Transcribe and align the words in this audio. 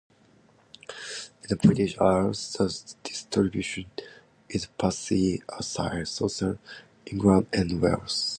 In 1.43 1.47
the 1.49 1.55
British 1.57 1.95
Isles 1.99 2.53
the 2.53 2.65
distribution 3.07 3.85
is 4.49 4.65
patchy 4.65 5.43
outside 5.53 6.07
southern 6.07 6.57
England 7.05 7.45
and 7.53 7.79
Wales. 7.79 8.29